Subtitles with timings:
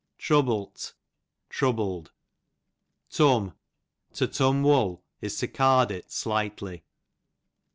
[0.17, 0.93] Troubl't,
[1.47, 2.11] troubled.
[3.11, 3.53] Turn,
[4.13, 6.83] to turn wool, is to card it slightly.